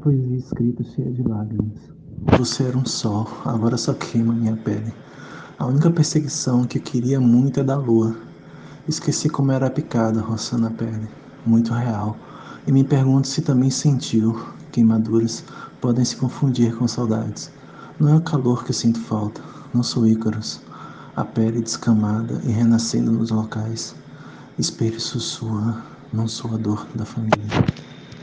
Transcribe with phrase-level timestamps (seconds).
[0.00, 1.78] poesia escrita cheia de lágrimas.
[2.38, 4.92] Você era um sol, agora só queima minha pele.
[5.58, 8.16] A única perseguição que eu queria muito é da lua.
[8.88, 11.06] Esqueci como era a picada roçando a pele,
[11.44, 12.16] muito real.
[12.66, 14.40] E me pergunto se também sentiu.
[14.72, 15.44] Queimaduras
[15.82, 17.52] podem se confundir com saudades.
[17.98, 19.42] Não é o calor que eu sinto falta,
[19.74, 20.62] não sou Ícaros.
[21.14, 23.94] A pele descamada e renascendo nos locais.
[24.58, 27.89] Espelho sussurra, não sou a dor da família.